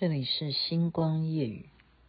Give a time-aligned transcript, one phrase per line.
[0.00, 1.66] 这里是星光夜语。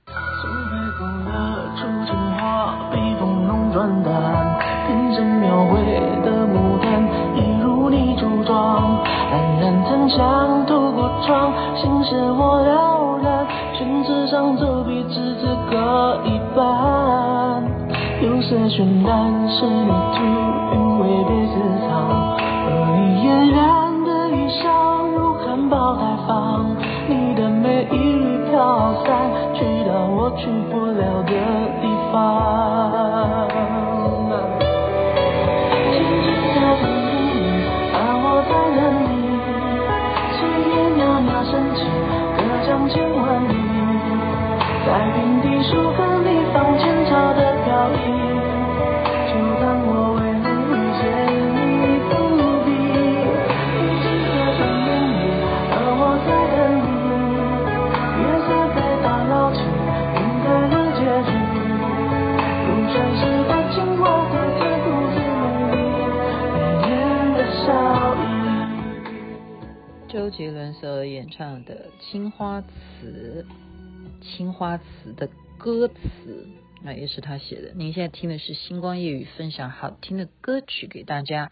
[0.08, 4.58] 素月勾勒出情画，笔锋浓转淡，
[4.88, 5.84] 天真描绘
[6.26, 7.06] 的牡丹，
[7.38, 13.46] 一如你朱妆，黯然檀香透过窗，心事我了然，
[13.76, 17.64] 宣纸上走笔只字各一半，
[18.24, 20.24] 有色渲染是泥土，
[20.74, 21.54] 韵味被私
[21.86, 26.75] 藏，而你嫣然的一笑如含苞待放，
[27.92, 28.56] 一缕飘
[29.04, 29.10] 散，
[29.54, 31.32] 去到我去不了的
[31.82, 32.16] 地方。
[35.92, 37.36] 静静的等你，
[37.94, 39.14] 而我在等你，
[40.36, 40.38] 炊
[40.70, 41.80] 烟袅袅升起，
[42.38, 43.52] 隔江千万里，
[44.86, 46.56] 在平地树和你放
[70.26, 73.46] 周杰伦所演唱的《青花瓷》，
[74.26, 74.84] 《青花瓷》
[75.16, 76.48] 的歌词，
[76.82, 77.74] 那也是他写的。
[77.76, 81.52] 您现在听的是星光夜语分享好听的歌曲给大家。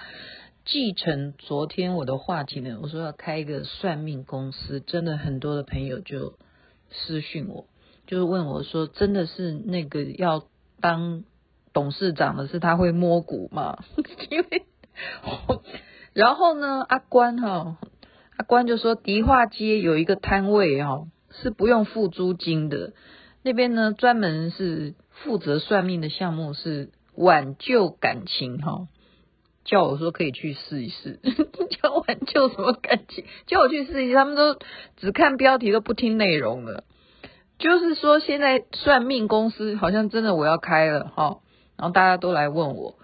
[0.66, 6.40] 继承昨天我的话题呢，我说要开一个算命公司，真的很多的朋友就
[6.90, 7.68] 私讯我，
[8.08, 10.48] 就是问我说，真的是那个要
[10.82, 11.24] 当
[11.74, 13.84] 董事长的是他会摸骨吗？
[14.32, 14.66] 因为，
[16.14, 17.78] 然后呢，阿关哈。
[18.38, 22.94] 阿关就说，迪化街有一个摊位哦，是不用付租金的。
[23.44, 28.88] 那边呢，专门是负责算命的项目是挽救感情哈。
[29.66, 31.20] 叫我说可以去试一试，
[31.70, 33.24] 叫挽救什么感情？
[33.46, 34.58] 叫我去试一试，他们都
[34.98, 36.84] 只看标题都不听内容了。
[37.60, 41.40] 就是说，现在算命公司好像真的我要开了哈，
[41.78, 42.96] 然后大家都来问我，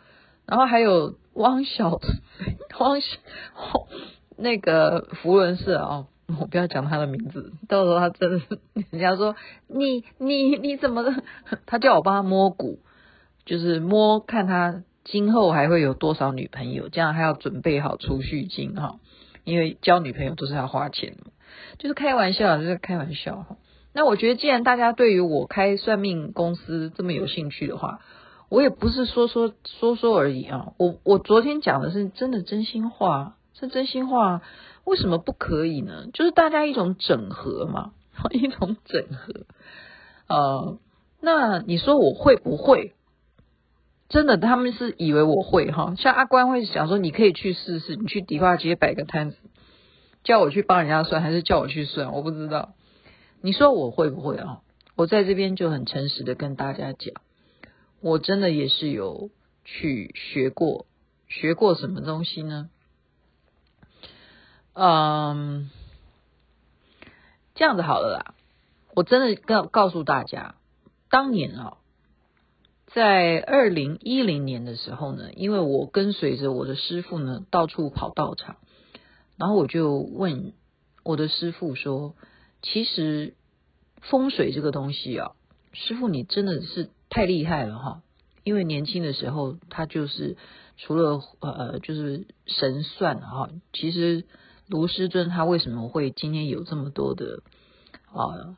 [0.45, 1.99] 然后还有汪小
[2.79, 3.07] 汪小。
[4.39, 6.07] 那个福伦社啊，
[6.39, 8.41] 我不要讲他的名字，到时候他真的
[8.91, 9.35] 人家说
[9.67, 11.23] 你你你怎么的？
[11.65, 12.79] 他叫我帮他摸骨，
[13.45, 18.99] 就是摸看他今后还会有多少女朋友，这样还要准备好储蓄金哈，
[19.43, 21.31] 因为交女朋友都是要花钱的，
[21.77, 23.57] 就是开玩笑，就是开玩笑哈。
[23.91, 27.99] 那我觉得，既然大家对于我开算命公司这么有兴趣的话，
[28.49, 33.35] 我也不是说说说说而已啊，我我昨天讲的是真的真心话。
[33.59, 34.41] 这真心话，
[34.85, 36.07] 为什么不可以呢？
[36.13, 37.91] 就是大家一种整合嘛，
[38.31, 39.45] 一种整合。
[40.27, 40.77] 呃，
[41.21, 42.93] 那你说我会不会？
[44.07, 45.93] 真的，他们是以为我会哈。
[45.95, 49.37] 像阿关会想说，你可以去试试，你去迪化街摆个摊子，
[50.23, 52.13] 叫我去帮人家算，还是叫我去算？
[52.13, 52.73] 我不知道。
[53.41, 54.61] 你说我会不会啊？
[54.95, 57.13] 我在这边就很诚实的跟大家讲，
[58.01, 59.29] 我真的也是有
[59.63, 60.87] 去学过，
[61.27, 62.69] 学过什么东西呢？
[64.73, 65.69] 嗯，
[67.55, 68.35] 这样子好了啦。
[68.95, 70.55] 我真的告告诉大家，
[71.09, 71.77] 当年啊，
[72.87, 78.57] 在二零一零年的时候呢，因为我跟随着我的师傅呢到处跑道场，
[79.37, 80.53] 然后我就问
[81.03, 82.15] 我的师傅说
[82.61, 83.35] ：“其实
[84.01, 85.31] 风水这个东西啊，
[85.73, 88.01] 师傅你真的是太厉害了哈！
[88.43, 90.37] 因为年轻的时候他就是
[90.77, 94.25] 除了呃就是神算哈，其实。”
[94.69, 97.41] 卢师尊他为什么会今天有这么多的
[98.05, 98.55] 啊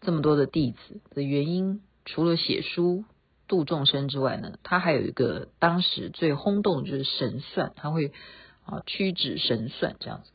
[0.00, 3.04] 这么多的弟子的原因，除了写书
[3.48, 8.12] 度众生之外呢，他还有一个当时最轰动的就是神算，他会
[8.64, 10.30] 啊屈指神算这样子。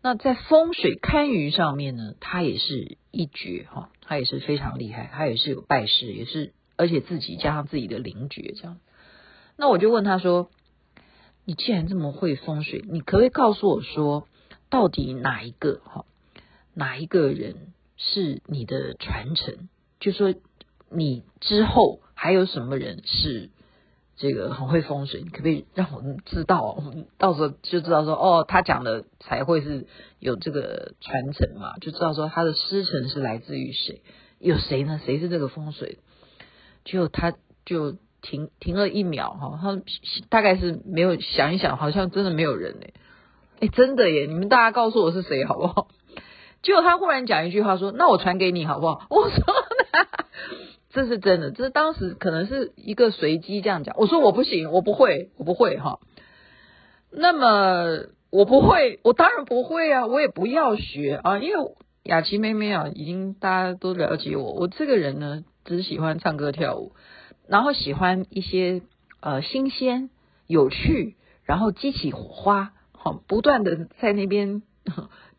[0.00, 8.78] 那在风水堪舆上面呢，他也是一绝哈，他也是非常厉害，他也是有拜师，也是而且自己加上自己的灵觉这样。
[9.58, 10.48] 那我就问他说。
[11.44, 14.28] 你既然这么会风水，你可不可以告诉我说，
[14.70, 16.04] 到底哪一个哈，
[16.72, 19.68] 哪一个人是你的传承？
[19.98, 20.34] 就说
[20.88, 23.50] 你之后还有什么人是
[24.16, 25.22] 这个很会风水？
[25.22, 26.62] 你可不可以让我们知道？
[26.76, 29.88] 我们到时候就知道说，哦，他讲的才会是
[30.20, 34.02] 有这个传承嘛，就知道说他的师承是来自于谁？
[34.38, 35.00] 有谁呢？
[35.04, 35.98] 谁是这个风水？
[36.84, 37.34] 就他
[37.64, 37.96] 就。
[38.22, 39.82] 停停了一秒哈，他
[40.30, 42.92] 大概是没有想一想，好像真的没有人哎，
[43.60, 44.26] 哎真的耶！
[44.26, 45.88] 你们大家告诉我是谁好不好？
[46.62, 49.36] 结果他忽然讲一句话说：“那我传给你好不好？” 我说
[50.90, 55.98] ：“这是真的，这是当时可能是一个随机这样讲。”我说：“我不行，我不会，我不会哈。”
[57.10, 61.74] 那么我不会，我当然不会啊，我也不要学啊，因为
[62.04, 64.52] 雅琪妹妹啊，已经大家都了解我。
[64.52, 66.92] 我这个人呢，只喜欢唱歌跳舞，
[67.52, 68.80] 然后喜欢一些
[69.20, 70.08] 呃新鲜、
[70.46, 74.62] 有趣，然后激起火花，好，不断的在那边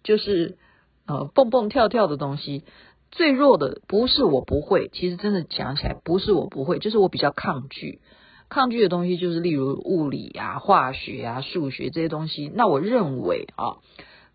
[0.03, 0.59] 就是
[1.07, 2.65] 呃蹦蹦跳跳的东西。
[3.11, 7.99] 最弱的不是我不会，其实真的讲起来不是我不会，就是我比较抗拒。
[8.47, 12.51] 抗拒的东西就是例如物理啊、化学啊、数学这些东西。
[12.53, 13.77] 那我认为啊，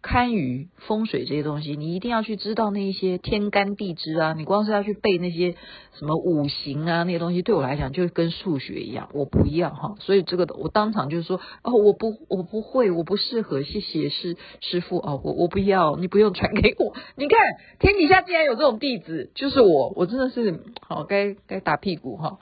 [0.00, 4.33] 堪舆风水这些东西，你一定要去知道那一些天干地支啊。
[4.33, 5.56] 你光是要去背那些
[5.95, 9.97] 什么五行啊那些东西，对我来讲就跟数学一样，我不一样哈。
[9.99, 16.95] 所以这个我当场就是说哦，我不我不会，我不适合，谢谢师师傅哦，我我不要，你不用传给我。
[17.17, 17.39] 你看
[17.81, 22.39] 天底下竟然有这种弟子，就是我，我真的是好该该打屁股哈。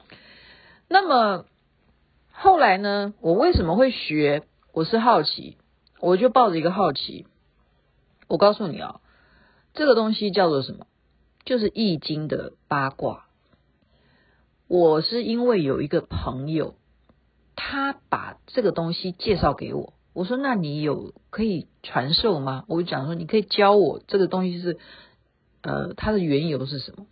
[0.89, 1.47] 那么
[2.31, 4.43] 后来呢，我为什么会学？
[4.75, 5.57] 我是好奇，
[6.03, 7.25] 我就抱着一个好奇。
[8.29, 9.01] 我告诉你啊，
[9.75, 10.87] 这个东西叫做什么？
[11.45, 13.27] 就是《易经》的八卦。
[14.69, 16.75] 我是因为有一个朋友，
[17.55, 19.93] 他把这个东西介绍给我。
[20.13, 24.79] 我说：“那你有可以传授吗？”我就讲说：“你可以教我这个东西是，
[25.63, 27.07] 呃，它的缘由是什么？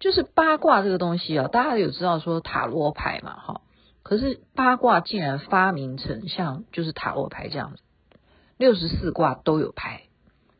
[0.00, 3.36] 就是八卦这个东西啊，大家有知道说塔罗牌嘛？
[3.38, 3.60] 哈，
[4.02, 7.82] 可是八卦竟然发明成像就是塔罗牌这样子，
[8.56, 10.04] 六十四卦都有牌。”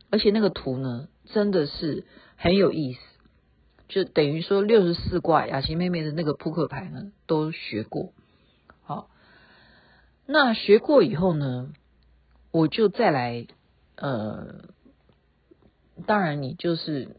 [0.09, 2.05] 而且那个图呢，真的是
[2.37, 2.99] 很有意思，
[3.89, 8.13] 就等于说六十四卦雅琪妹妹的那个扑克牌呢，都学过。
[8.83, 9.09] 好，
[10.25, 11.73] 那学过以后呢，
[12.51, 13.47] 我就再来，
[13.95, 14.65] 呃，
[16.05, 17.09] 当然你就是，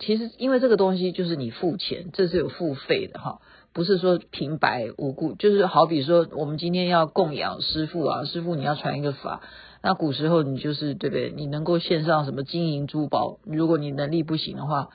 [0.00, 3.42] 其实因为这个东西就是你付钱，这是有付费的哈，
[3.74, 9.42] 不是说平白无故，就是好比说我们今天要供养师傅啊，师傅你要传一个法。
[9.82, 11.30] 那古时候你就是对不对？
[11.30, 13.38] 你能够献上什么金银珠宝？
[13.44, 14.88] 如果你能力不行的话，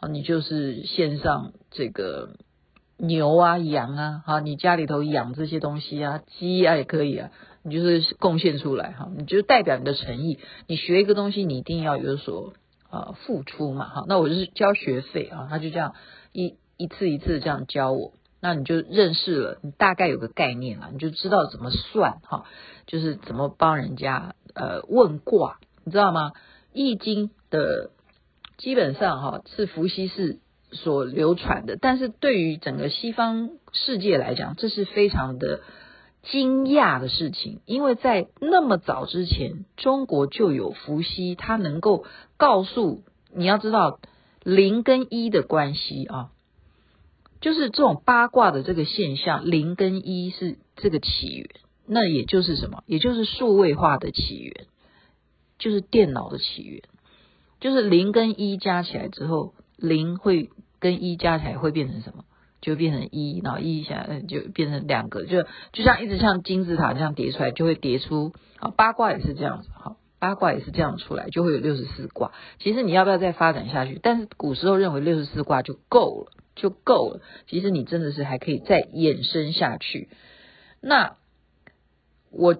[0.00, 2.30] 啊，你就是献上这个
[2.98, 7.30] 牛啊、羊啊，哈，你家里头养这些东西啊，鸡啊也可以啊，
[7.62, 10.38] 你就是贡献出来哈，你就代表你的诚意。
[10.66, 12.52] 你学一个东西，你一定要有所
[12.90, 14.04] 啊付出嘛，哈。
[14.06, 15.94] 那我就是交学费啊，他就这样
[16.32, 18.12] 一一次一次这样教我。
[18.40, 22.44] 那你就认识了，你大概有个概念了，你就知道怎么算哈，
[22.86, 26.32] 就是怎么帮人家呃问卦，你知道吗？
[26.72, 27.90] 易经的
[28.58, 30.38] 基本上哈是伏羲氏
[30.70, 35.60] 所流传的，但是对于整个西方世界来讲，这是非常的
[36.22, 42.04] 惊讶的事情，因为在那么早之前，中国就有伏羲，他能够
[42.36, 43.02] 告诉
[43.32, 43.98] 你要知道
[44.42, 46.30] 零跟一的关系啊。
[47.40, 51.48] 就是这种八卦的这个现象，零跟一是这个起源，
[51.86, 52.82] 那也就是什么？
[52.86, 54.66] 也就是数位化的起源，
[55.58, 56.82] 就是电脑的起源。
[57.58, 62.24] 就是零跟一加起来之后，零会跟一加起来会变成什么？
[62.60, 65.42] 就变成一，然后一下就变成两个，就
[65.72, 68.72] 就像一直像金字塔这样叠出来，就会叠出啊。
[68.76, 72.32] 八卦也是这样子，好，八卦也是这样出来，就会有六十四卦。
[72.58, 74.00] 其实你要不要再发展下去？
[74.02, 76.32] 但是古时候认为六十四卦就够了。
[76.56, 77.20] 就够了。
[77.46, 80.08] 其实你真的是还可以再衍生下去。
[80.80, 81.16] 那
[82.30, 82.56] 我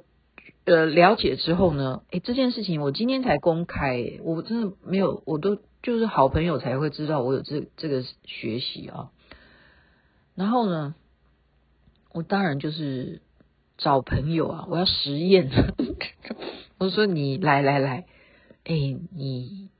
[0.65, 9.11] 呃了解之后呢，诶，这件事情我今天才公开，我真的没有，我都就是好朋友才会知道我有这这个学习啊。
[10.37, 10.95] 然后呢，
[12.13, 13.23] 我当然就是
[13.79, 15.51] 找朋友啊，我要实验。
[16.79, 18.07] 我说你来来来，
[18.65, 19.71] 诶，你。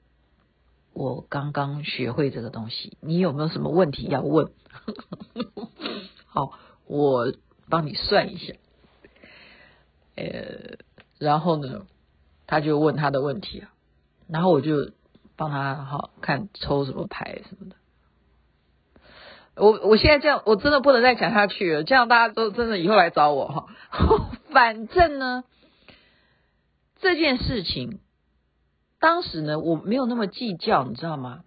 [0.97, 4.51] 我刚刚学会这个东西，你有没有什么问题要问？
[6.25, 6.53] 好，
[6.87, 7.35] 我
[7.69, 8.55] 帮你算一下。
[10.17, 10.79] 呃，
[11.19, 11.85] 然后呢，
[12.47, 13.75] 他就问他的问题啊，
[14.27, 14.91] 然后我就
[15.37, 17.77] 帮他好看抽什么牌什么的。
[19.57, 23.67] 我我现在这样，我真的不能再讲下去了，这样大家都真的以后来找我哈。
[24.51, 25.45] 反正呢，
[27.01, 28.01] 这件事情。
[28.99, 31.45] 当时呢，我没有那么计较，你知道吗？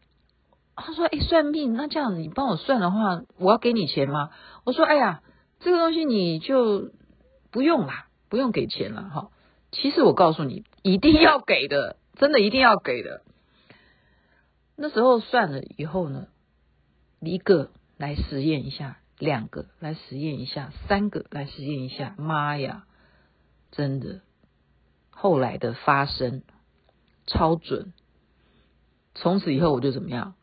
[0.82, 4.29] 他说：“哎，算命，那这样你帮我算的话，我要给你钱吗？”
[4.63, 5.22] 我说：“哎呀，
[5.60, 6.91] 这个东西你就
[7.51, 9.29] 不用啦，不用给钱了哈。
[9.72, 13.24] 其实我告诉你，一定要给的，真的一定要给的。
[14.77, 16.27] 那时候算了以后呢，
[17.20, 22.86] 一个来实验一下，两个来实验一下，三个来实验一下，妈呀，
[23.72, 24.22] 真的，
[25.10, 26.41] 后来的发生。”
[27.29, 27.93] 超准！
[29.15, 30.36] 从此以后我就怎么样？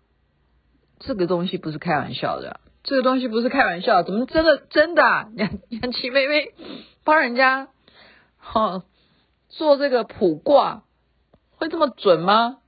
[0.98, 5.28] 这个东西不是开玩笑的，这个东西不是开玩笑，怎么真的真的啊？
[5.36, 6.54] 雅琪妹妹
[7.04, 7.68] 帮人家
[8.38, 8.82] 哈
[9.48, 10.84] 做这个卜卦
[11.56, 12.58] 会这么准吗？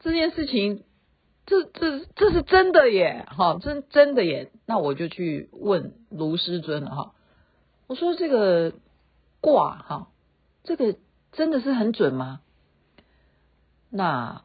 [0.00, 0.82] 这件事情，
[1.46, 4.50] 这这这是真的耶，哈，真真的耶。
[4.66, 7.14] 那我就去问卢师尊了哈，
[7.86, 8.72] 我说这个
[9.40, 10.08] 卦哈，
[10.64, 10.96] 这个
[11.30, 12.40] 真的是很准吗？
[13.94, 14.42] 那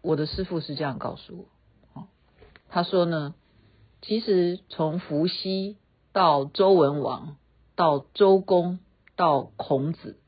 [0.00, 1.46] 我的师父是这样告诉
[1.94, 2.08] 我，
[2.68, 3.32] 他说呢，
[4.00, 5.76] 其实从伏羲
[6.12, 7.36] 到周文王，
[7.76, 8.80] 到周公，
[9.14, 10.18] 到孔子，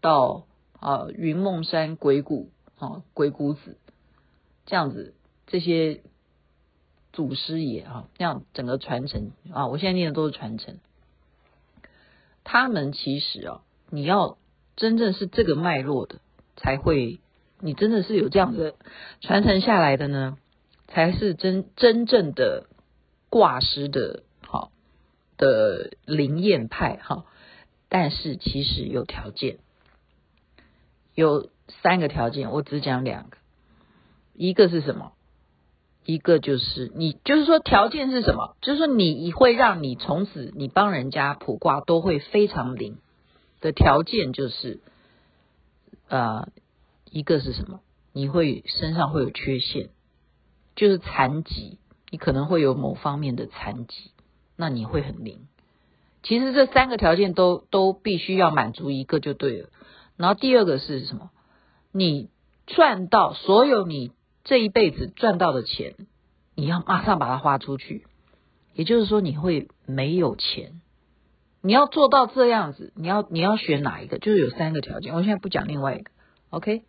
[0.00, 0.46] 到
[0.80, 3.78] 啊云梦山鬼谷啊鬼谷子，
[4.64, 5.14] 这样子
[5.46, 6.02] 这些
[7.12, 10.80] 祖师爷啊，这样整个传承啊，我现在念的都是传承。
[12.42, 14.38] 他们其实啊，你要
[14.74, 16.18] 真正是这个脉络的，
[16.56, 17.20] 才会。
[17.58, 18.74] 你真的是有这样的
[19.20, 20.36] 传承下来的呢，
[20.88, 22.66] 才是真真正的
[23.30, 24.70] 卦师的好
[25.38, 27.24] 的灵验派哈。
[27.88, 29.58] 但是其实有条件，
[31.14, 31.48] 有
[31.82, 33.38] 三个条件，我只讲两个。
[34.34, 35.12] 一个是什么？
[36.04, 38.56] 一个就是你，就是说条件是什么？
[38.60, 42.98] 就是说你会让你从此你帮人家卜卦都会非常灵
[43.60, 44.80] 的条件，就是
[46.08, 46.48] 呃。
[47.16, 47.80] 一个是什么？
[48.12, 49.88] 你会身上会有缺陷，
[50.74, 51.78] 就是残疾，
[52.10, 54.10] 你可能会有某方面的残疾，
[54.54, 55.48] 那你会很灵。
[56.22, 59.70] 其实这三个条件都都必须要满足一个就对了。
[60.18, 61.30] 然后第二个是什么？
[61.90, 62.28] 你
[62.66, 64.12] 赚到所有你
[64.44, 65.94] 这一辈子赚到的钱，
[66.54, 68.04] 你要马上把它花出去。
[68.74, 70.82] 也就是说，你会没有钱。
[71.62, 74.18] 你要做到这样子，你要你要选哪一个？
[74.18, 75.14] 就是有三个条件。
[75.14, 76.10] 我现在不讲另外一个
[76.50, 76.82] ，OK？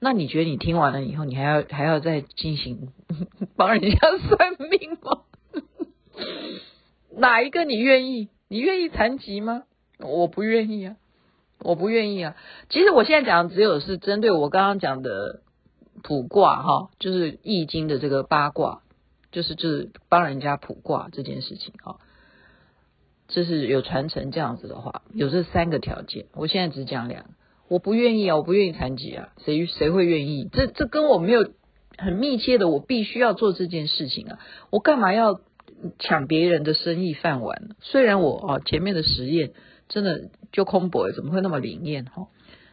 [0.00, 2.88] 那你觉得你听完了以后，你还要还要再进行
[3.54, 5.22] 帮人家算命吗？
[7.16, 8.30] 哪一个你愿意？
[8.48, 9.64] 你愿意残疾吗？
[9.98, 10.96] 我不愿意啊，
[11.58, 12.34] 我不愿意啊。
[12.70, 15.42] 其实我现在讲的只有是针对我刚刚讲的
[16.02, 18.80] 卜卦哈，就是易经的这个八卦，
[19.30, 21.98] 就是就是帮人家卜卦这件事情哈。
[23.28, 27.30] 这是有传承这样子的话，有这三个条件，我现在只讲两个。
[27.70, 30.48] 我不愿意啊，我不愿意残疾啊，谁谁会愿意？
[30.52, 31.48] 这这跟我没有
[31.96, 34.38] 很密切的，我必须要做这件事情啊，
[34.70, 35.40] 我干嘛要
[36.00, 37.76] 抢别人的生意饭碗呢？
[37.78, 39.52] 虽然我啊前面的实验
[39.88, 42.26] 真的就空博怎么会那么灵验哈？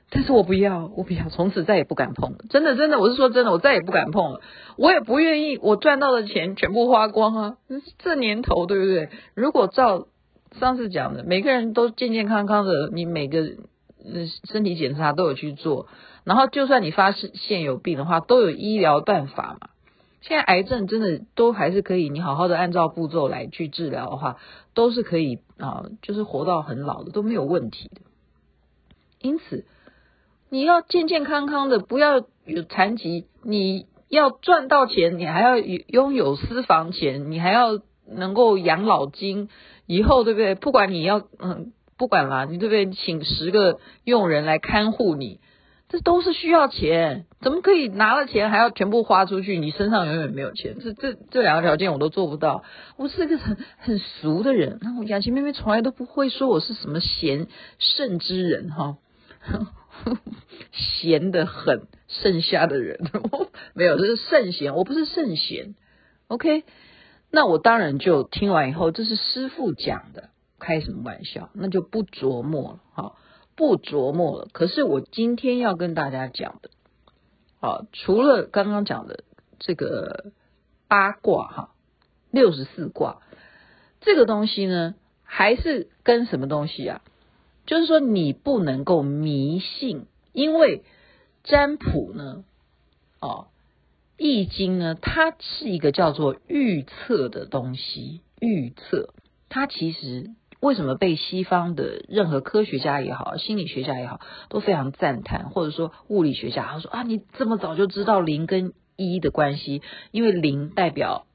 [0.09, 2.39] 但是我不要，我不要，从此再也不敢碰了。
[2.49, 4.41] 真的真的，我是说真的，我再也不敢碰了。
[4.77, 7.57] 我也不愿意，我赚到的钱全部花光啊！
[7.99, 9.09] 这年头对不对？
[9.35, 10.07] 如果照
[10.59, 13.57] 上次讲的，每个人都健健康康的，你每个。
[14.45, 15.87] 身体检查都有去做，
[16.23, 19.69] 然后就算你发现有病的话，都有医疗办法嘛。
[20.21, 24.37] 现在癌症真的都还是可以，你好好的按照步骤来去治疗的话，
[24.73, 28.01] 都是可以啊，就是活到很老的都没有问题的。
[29.21, 29.65] 因此，
[30.49, 33.27] 你要健健康康的，不要有残疾。
[33.43, 39.49] 你要赚到钱，你还要拥有私房钱，你还要能够养老金，
[39.85, 40.55] 以后对不对？
[40.55, 41.73] 不管你要嗯。
[41.97, 42.91] 不管啦，你这边？
[42.91, 45.39] 请十个佣人来看护你，
[45.89, 47.25] 这都是需要钱。
[47.41, 49.57] 怎么可以拿了钱还要全部花出去？
[49.57, 50.77] 你身上永远没有钱。
[50.79, 52.63] 这这这两个条件我都做不到。
[52.97, 54.77] 我是个很很俗的人。
[54.81, 57.47] 那我雅琪妹妹从来都不会说我是什么贤
[57.79, 58.97] 圣之人哈，
[60.71, 62.99] 贤得很，剩下的人
[63.73, 65.73] 没有，这是圣贤，我不是圣贤。
[66.27, 66.63] OK，
[67.31, 70.29] 那我当然就听完以后，这是师父讲的。
[70.59, 71.49] 开什么玩笑？
[71.53, 73.15] 那就不琢磨了，哈，
[73.55, 74.47] 不琢磨了。
[74.51, 76.71] 可是我今天要跟大家讲的，
[77.59, 79.23] 啊，除了刚刚讲的
[79.59, 80.31] 这个
[80.87, 81.75] 八卦，哈，
[82.31, 83.21] 六十四卦，
[84.01, 87.01] 这个东西呢，还是跟什么东西啊？
[87.67, 90.83] 就是说你不能够迷信，因为
[91.43, 92.43] 占卜呢，
[93.21, 93.47] 哦，
[94.17, 99.13] 易经呢，它是一个叫做预测的东西，预测，
[99.49, 100.31] 它其实。
[100.59, 111.27] 为什么被西方的任何科学家也好，心理学家也好，都非常赞叹，或者说物理学家，他说啊，你这么早就知道零跟一的关系，因为零代表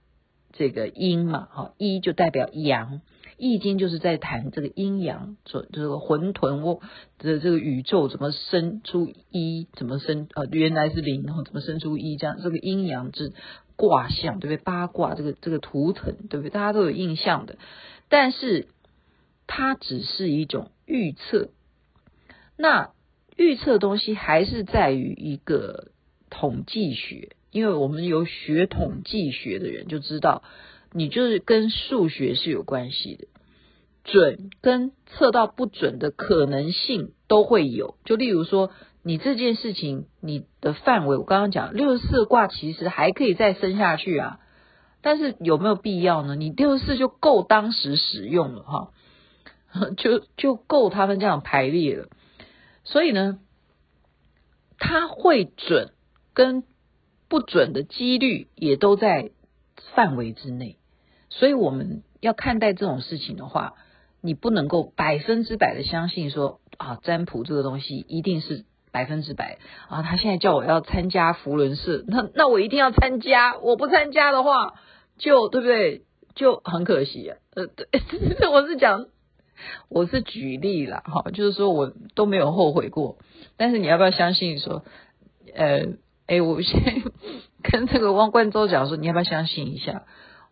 [0.52, 3.00] 这个阴嘛，哈，一就代表阳，
[3.37, 6.81] 易经就是在谈这个阴阳，说这个混沌
[7.19, 13.33] 的这个宇宙怎么生出一，怎么生呃原来是零，然后怎么生出一，这样这个阴阳之
[13.76, 14.57] 卦象，对不对？
[14.57, 16.50] 八卦这个这个图腾，对不对？
[16.50, 17.57] 大家都有印象的，
[18.09, 18.67] 但是。
[19.55, 21.51] 它只是一种预测，
[22.57, 22.93] 那
[23.37, 25.89] 预测东西还是在于一个
[26.31, 30.43] 统计学，因为我们有学统计学的人就知道，
[30.91, 33.27] 你就是跟数学是有关系的，
[34.05, 37.97] 准跟测到不准的可能性都会有。
[38.07, 38.71] 就例如说，
[39.03, 44.41] 你这件事情你的范围，我刚刚讲六十四卦其实还可以再升下去啊，
[45.03, 46.37] 但是有没有必要呢？
[46.37, 48.93] 你六十四就够当时使用了哈，
[49.97, 52.09] 就就够他们这样排列了。
[52.85, 53.38] 所以呢，
[54.79, 55.93] 他会准
[56.35, 56.64] 跟
[57.29, 59.31] 不准的几率也都在
[59.95, 60.76] 范围之内，
[61.29, 63.75] 所以我们要看待这种事情的话，
[64.21, 68.64] 你不能够百分之百的相信说啊，占卜这个东西一定是。
[68.93, 69.57] 百分之百
[69.88, 70.02] 啊！
[70.02, 73.57] 他现在叫我要参加扶轮社，那那我一定要参加。
[73.57, 74.75] 我不参加的话，
[75.17, 76.02] 就对不对？
[76.35, 77.38] 就很可惜啊。
[77.55, 77.87] 呃，对，
[78.52, 79.07] 我是讲，
[79.88, 83.19] 我是举例啦，哈，就是说我都没有后悔过。
[83.57, 84.85] 但是你要不要相信说，
[85.54, 85.87] 呃，
[86.26, 87.02] 哎，我先
[87.62, 90.04] 跟这个汪冠洲讲说，你要不要相信一下？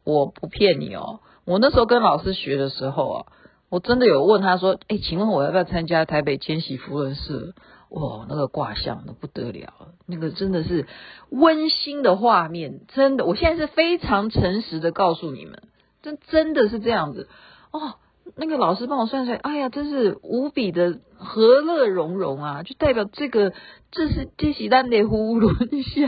[0.05, 3.27] 我不骗你哦，我那时候跟老师学的时候啊，
[3.69, 7.55] 我真的有问他说，哎，请问我要不要参加台北千禧扶轮社？
[7.91, 9.73] 哇，那个卦象那不得了，
[10.07, 10.87] 那个真的是
[11.29, 15.65] 温馨的画面，真的，我现在是非常诚实的告诉你们，
[16.01, 17.29] 真真的是这样子
[17.73, 17.97] 哦。
[18.37, 23.53] 那个老师帮我算出来，哎呀，真是无比的和乐融融啊，就代表这个
[23.91, 26.01] 这是这是咱的扶轮社，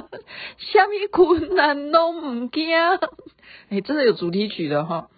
[0.58, 2.68] 什么困难都唔惊，
[3.70, 5.08] 哎，真的有主题曲的哈。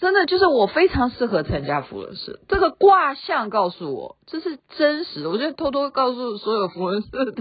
[0.00, 5.28] 真的就是我非常适合参加扶轮社，这个卦象告诉我这是真实的。
[5.28, 7.32] 我就偷偷告诉所有扶轮社的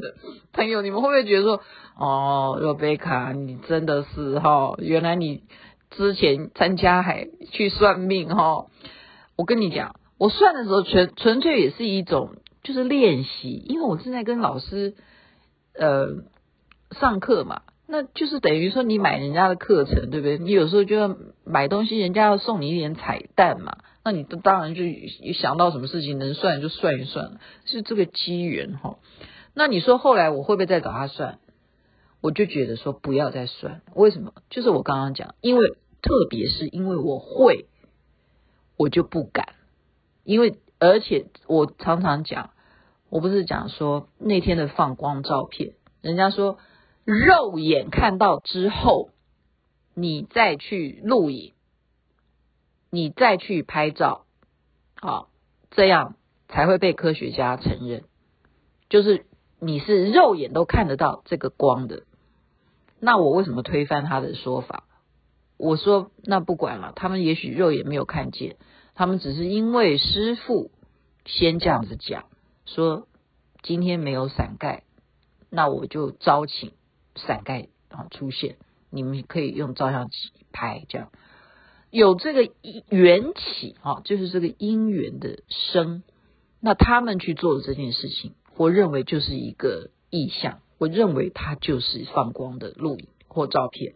[0.53, 1.61] 朋友，你们会不会觉得说，
[1.99, 5.43] 哦，若贝卡，你真的是哈，原来你
[5.91, 8.67] 之前参加还去算命哈？
[9.35, 14.95] 我跟你讲，我算的时候纯纯粹也是一种就是练习，因为我正在跟老师
[15.73, 16.23] 呃
[16.91, 17.61] 上课嘛。
[17.89, 20.37] 那就是等于说你买人家的课程，对不对？
[20.37, 21.15] 你有时候就要
[21.45, 23.77] 买东西，人家要送你一点彩蛋嘛。
[24.03, 24.83] 那你当然就
[25.33, 28.97] 想到什么事情能算就算一算了，是这个机缘哈。
[29.53, 31.39] 那你说后来我会不会再找他算？
[32.21, 34.33] 我就觉得说不要再算，为什么？
[34.49, 35.69] 就是我刚刚讲，因为
[36.01, 37.67] 特别是因为我会，
[38.75, 39.55] 我就不敢，
[40.23, 42.51] 因为而且我常常讲，
[43.09, 46.57] 我不是讲说那天的放光照片，人家说。
[47.09, 49.11] 肉眼看到之后，
[49.93, 51.53] 你再去录影，
[52.89, 54.25] 你再去拍照，
[54.99, 55.29] 好，
[55.71, 56.17] 这样
[56.49, 58.03] 才会被科学家承认，
[58.89, 59.25] 就是
[59.59, 62.03] 你是肉眼都看得到这个光的。
[62.99, 64.83] 那我为什么推翻他的说法？
[65.57, 68.57] 我说那不管了，他们也许肉眼没有看见，
[68.93, 70.71] 他们只是因为师父
[71.25, 72.25] 先这样子讲，
[72.65, 73.07] 说
[73.63, 74.83] 今天没有伞盖，
[75.49, 76.73] 那我就招请。
[77.15, 78.57] 伞盖啊出现，
[78.91, 80.15] 你们可以用照相机
[80.51, 81.11] 拍，这样
[81.89, 82.47] 有这个
[82.89, 86.03] 缘起啊，就是这个因缘的生。
[86.59, 93.93] 那他们去做的这件事情，我认为就是一个意象，我认为它就是放光的录影或照片。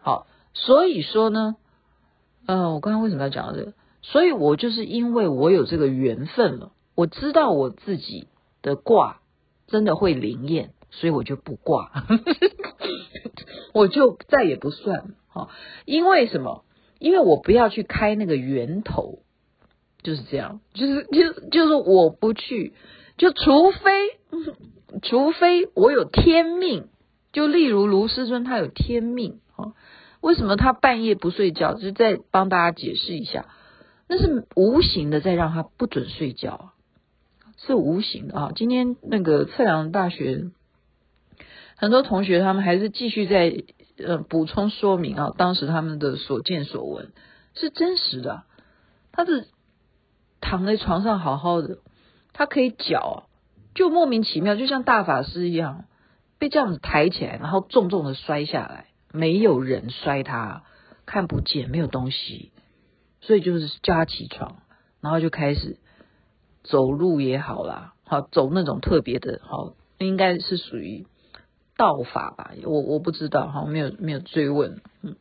[0.00, 1.56] 好，所以说呢，
[2.46, 3.72] 嗯、我刚刚为什么要讲这个？
[4.02, 8.28] 所以我就是因为我有这个缘分了，我知道我自己
[8.62, 9.20] 的卦
[9.66, 10.72] 真的会灵验。
[10.92, 11.90] 所以我就不挂，
[13.74, 15.50] 我就再也不算了哈。
[15.84, 16.64] 因为什么？
[17.00, 19.18] 因为我不要去开那个源头，
[20.02, 22.72] 就是这样，就是就就是我不去，
[23.16, 24.18] 就除非
[25.02, 26.88] 除非我有天命，
[27.32, 29.72] 就例如卢师尊他有天命哈。
[30.20, 31.74] 为什么他半夜不睡觉？
[31.74, 33.46] 就是再帮大家解释一下，
[34.08, 36.72] 那是无形的在让他不准睡觉，
[37.56, 38.52] 是无形的啊。
[38.54, 40.50] 今天那个测量大学。
[41.78, 43.64] 很多同学他们还是继续在
[43.98, 47.12] 呃补充说明啊，当时他们的所见所闻
[47.54, 48.44] 是真实的。
[49.12, 49.46] 他是
[50.40, 51.78] 躺在床上好好的，
[52.36, 53.28] 他可以脚
[53.74, 55.86] 就莫名其妙，就像大法师一样
[56.38, 60.64] 被这样子抬起来，然后重重的摔下来，没有人摔他，
[61.06, 62.52] 看不见，没有东西，
[63.22, 64.56] 所以就是叫他起床，
[65.00, 65.78] 然后就开始
[66.62, 71.06] 走路也好啦，好走那种特别的，好应该是属于。
[71.78, 75.14] 道法吧，我我不知道哈，没有没有追问，嗯，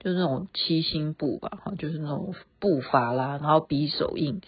[0.00, 4.40] 就是那种七星步吧，哈，就是那种步伐啦，然后匕首印，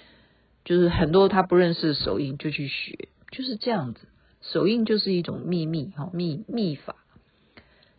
[0.71, 4.07] 就是很多他不认识的手印就去学，就是这样子，
[4.41, 6.95] 手印就是一种秘密哈，秘秘法，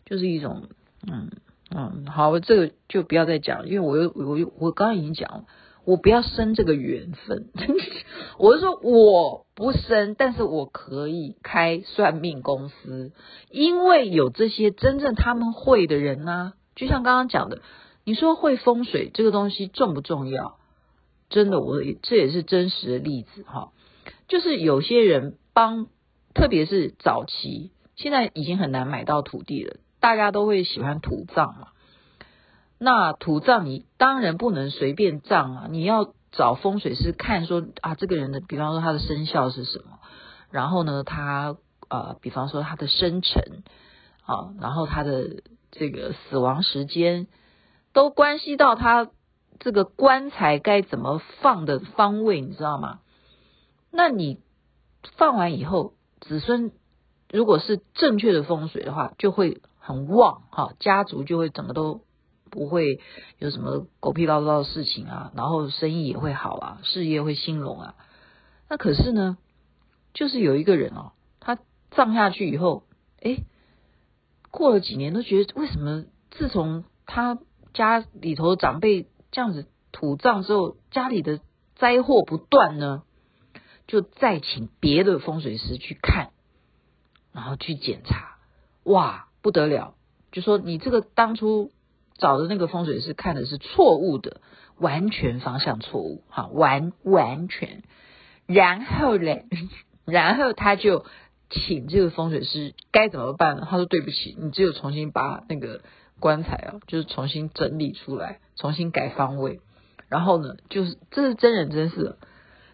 [0.06, 0.70] 就是一种，
[1.06, 1.28] 嗯
[1.68, 5.44] 嗯，好，这个就不要再讲，因为我又我又我刚刚已经讲了。
[5.84, 7.50] 我不要生这个缘分，
[8.38, 13.12] 我是说我不生，但是我可以开算命公司，
[13.50, 17.60] 因为有这些真正他们会的人啊，就像刚刚讲的，
[18.04, 20.56] 你说会风水这个东西重不重要？
[21.32, 23.72] 真的，我这也是真实的例子哈，
[24.28, 25.86] 就是有些人帮，
[26.34, 31.68] 特别是早期，现在已经很难买到土地了，大家都会喜欢土葬嘛。
[32.78, 40.00] 那土葬你当然不能随便葬啊，你要找风水师看说啊，这个人的，比方说他的生肖是什么，
[40.50, 41.56] 然后呢，他
[41.88, 43.62] 呃，比方说他的生辰
[44.26, 47.26] 啊，然后他的这个死亡时间，
[47.92, 49.08] 都关系到他
[49.62, 53.00] 这个棺材该怎么放的方位，你知道吗？
[53.90, 54.40] 那你
[55.16, 56.72] 放完以后，子孙
[57.30, 62.02] 如果是正确的风水的话，就会很旺哈，家族就会整个都。
[62.54, 63.00] 不会
[63.38, 67.94] 有什么狗屁叨叨的事情啊，然后生意也会好啊，事业会兴隆啊。
[68.68, 69.38] 那可是呢，
[70.12, 71.58] 就是有一个人哦，他
[71.92, 72.82] 葬下去以后，
[73.22, 73.38] 哎，
[74.50, 77.38] 过了几年都觉得为什么自从他
[77.72, 81.40] 家里头长辈这样子土葬之后，家里的
[81.74, 83.02] 灾祸不断呢？
[83.88, 86.30] 就再请别的风水师去看，
[87.32, 88.36] 然后去检查，
[88.84, 89.94] 哇，不得了，
[90.30, 91.72] 就说你这个当初。
[92.18, 94.42] 找的那个风水师看的是错误的，
[94.78, 97.82] 完全方向错误，哈，完完全。
[98.46, 99.46] 然后嘞，
[100.04, 101.04] 然后他就
[101.50, 103.66] 请这个风水师该怎么办呢？
[103.68, 105.80] 他说：“对不起，你只有重新把那个
[106.22, 109.60] 棺材啊，就是重新整理出来，重新改方位。
[110.08, 112.16] 然后呢，就是这是真人真事，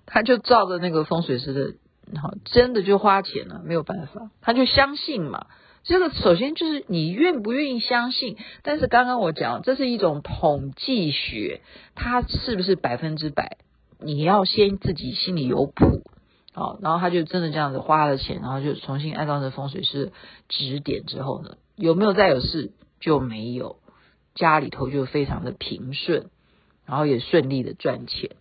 [0.07, 5.47] 他就照着那个风水师的，好，真的就花钱了，没有办法，他就相信嘛。”
[5.85, 11.63] 这个首先就是你愿不愿意相信，但是刚刚我讲这是一种统计学，
[11.95, 13.57] 它是不是百分之百？
[13.99, 16.03] 你要先自己心里有谱，
[16.53, 20.13] 好，然后他就真的这样子花了钱，然后就重新按照那风水师
[20.49, 22.73] 指点之后呢，有没有再有事？
[23.01, 23.77] 就没有，
[24.35, 26.31] 家里头就非常的平顺，
[26.87, 28.37] 然后也顺利的赚钱。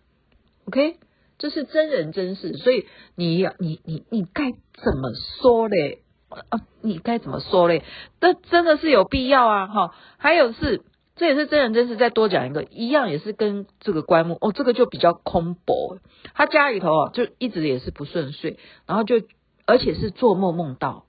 [0.66, 0.96] OK，
[1.38, 6.02] 这是真人真事，所以你要你你你该怎么说嘞？
[6.50, 7.82] 啊，你该怎么说嘞？
[8.20, 9.66] 这真的是有必要啊！
[9.66, 10.82] 哈，还有是，
[11.16, 11.96] 这也是真人真事。
[11.96, 16.00] 再多讲一个，一样也是跟这个棺木哦，这个就比较空薄。
[16.34, 19.22] 他家里头啊，就一直也是不顺遂，然后就
[19.64, 21.06] 而且是做梦梦到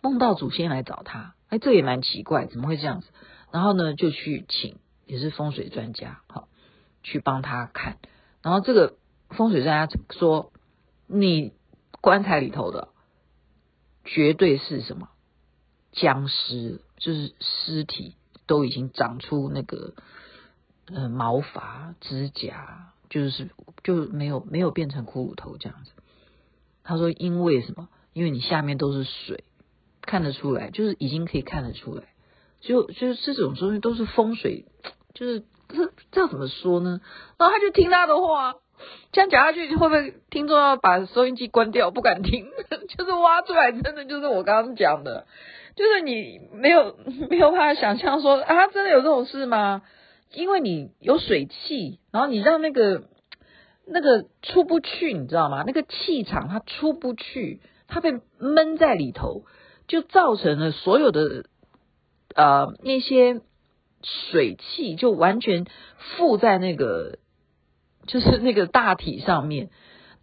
[0.00, 3.08] 梦到祖先来找他，哎，这也蛮奇怪，怎么会这样子？
[3.52, 6.48] 然后呢，就去请也是风水专家，好，
[7.02, 7.98] 去帮他看。
[8.42, 8.96] 然后这个
[9.28, 10.50] 风水专家说，
[11.06, 11.52] 你
[12.00, 12.88] 棺材里头的。
[14.02, 15.10] 绝对是什么
[15.92, 19.92] 僵尸，就是尸体都已经长出那个
[20.86, 23.50] 呃毛发、指甲，就是
[23.84, 25.92] 就没有没有变成骷髅头这样子。
[26.82, 27.90] 他说，因为什么？
[28.14, 29.44] 因为你下面都是水，
[30.02, 32.04] 看得出来，就是已经可以看得出来。
[32.60, 34.66] 就就是这种东西都是风水，
[35.14, 37.00] 就是这这怎么说呢？
[37.38, 38.54] 然后他就听他的话。
[39.12, 42.46] 这样讲下去，会不会听众要把收音机关掉，不敢听？
[42.96, 45.26] 就是挖出来，真的就是我刚刚讲的，
[45.76, 46.96] 就是你没有
[47.28, 49.82] 没有办法想象说啊，真的有这种事吗？
[50.32, 53.02] 因为你有水气，然后你让那个
[53.86, 55.62] 那个出不去，你知道吗？
[55.66, 59.44] 那个气场它出不去，它被闷在里头，
[59.90, 61.44] 就造成了所有的
[62.34, 63.40] 呃那些
[64.02, 65.66] 水气就完全
[66.16, 67.18] 附在那个。
[68.06, 69.68] 就是那个大体上面，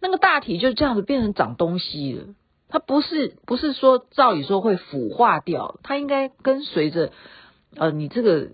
[0.00, 2.24] 那个大体就这样子变成长东西了。
[2.68, 7.12] 它不是不是说照理说会腐化掉，它应该跟随着
[7.76, 8.48] 呃你这个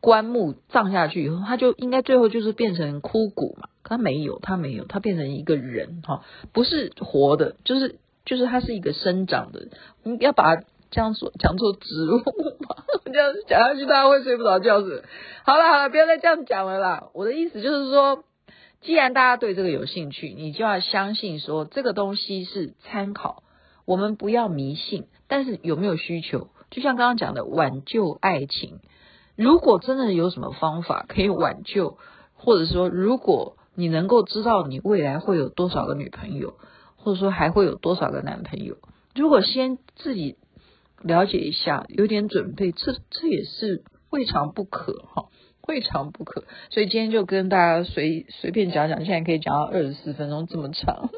[0.00, 3.68] 棺木葬下去以后，它就应该最后就是变成枯骨嘛。
[3.82, 9.68] 它没有，它没有，它变成一个人哈，不是活的，就是就是它是一个生长的。
[10.02, 12.76] 你要把它这样说讲做植物嘛，
[13.12, 15.02] 这样讲下去大家会睡不着觉是。
[15.44, 17.08] 好了好了，不要再这样讲了啦。
[17.14, 18.24] 我的意思就是说。
[18.80, 23.42] 既然大家对这个有兴趣，你就要相信说这个东西是参考，
[23.86, 25.08] 我们不要迷信。
[25.26, 26.46] 但是有没有需求？
[26.70, 28.78] 就像刚刚讲的挽救爱情，
[29.34, 31.98] 如果真的有什么方法可以挽救，
[32.34, 36.54] 或者说如果你能够知道你未来会有多少个女朋友，
[36.98, 38.76] 或者说还会有多少个男朋友，
[39.14, 40.36] 如果先自己
[41.02, 45.30] 了解一下，有点准备，这这也是未尝不可哈。
[45.66, 51.10] 未尝不可，所以今天就跟大家随随便讲讲，现在可以讲到二十四分钟这么长。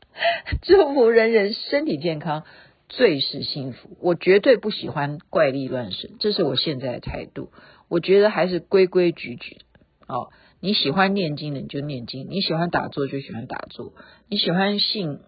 [0.60, 2.44] 祝福人人身体健康，
[2.90, 3.96] 最是幸福。
[4.02, 7.50] 我绝对不喜欢怪力乱神，这是我现在的态度。
[7.88, 9.64] 我觉得还是规规矩矩的。
[10.06, 10.28] 哦，
[10.60, 13.92] 你喜欢念经的你就念经，你喜欢打坐就喜欢打坐，
[14.28, 15.20] 你喜欢信。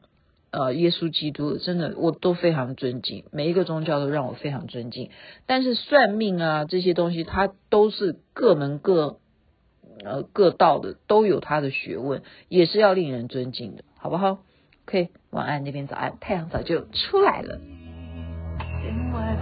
[0.53, 5.09] 呃，耶稣基督真的我都非常尊敬，每一个宗教都让我非常尊敬。
[5.47, 9.21] 但是算命啊这些东西，它都是各门各
[10.05, 14.38] 呃各道的，都有它的学问，也是要令人尊敬的，好不好
[14.88, 17.61] ？OK，晚安那边早安，太阳早就出来了。
[18.83, 19.37] 天外，